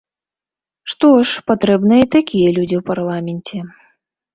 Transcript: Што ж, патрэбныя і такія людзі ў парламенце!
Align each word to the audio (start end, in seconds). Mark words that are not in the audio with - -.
Што 0.93 1.11
ж, 1.17 1.45
патрэбныя 1.51 2.01
і 2.09 2.11
такія 2.19 2.49
людзі 2.59 2.75
ў 2.83 2.91
парламенце! 2.93 3.59